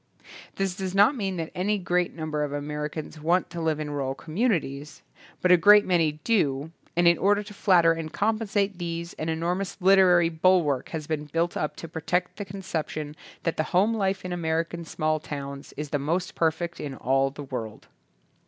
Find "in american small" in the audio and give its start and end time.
14.25-15.19